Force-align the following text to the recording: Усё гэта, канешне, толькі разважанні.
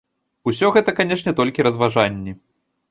Усё 0.51 0.71
гэта, 0.79 0.95
канешне, 1.01 1.37
толькі 1.43 1.69
разважанні. 1.71 2.37